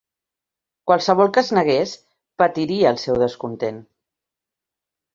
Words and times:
Qualsevol 0.91 1.29
que 1.35 1.43
es 1.49 1.53
negués 1.59 1.95
"patiria 2.45 2.97
el 2.97 3.01
seu 3.05 3.23
descontent". 3.27 3.81